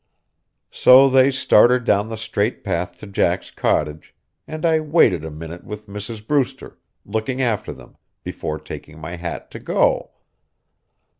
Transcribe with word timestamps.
So 0.71 1.07
they 1.09 1.29
started 1.29 1.83
down 1.83 2.09
the 2.09 2.17
straight 2.17 2.63
path 2.63 2.97
to 2.97 3.05
Jack's 3.05 3.51
cottage, 3.51 4.15
and 4.47 4.65
I 4.65 4.79
waited 4.79 5.23
a 5.23 5.29
minute 5.29 5.63
with 5.63 5.85
Mrs. 5.85 6.25
Brewster, 6.25 6.79
looking 7.05 7.39
after 7.39 7.71
them, 7.71 7.97
before 8.23 8.57
taking 8.57 8.97
my 8.97 9.15
hat 9.17 9.51
to 9.51 9.59
go. 9.59 10.09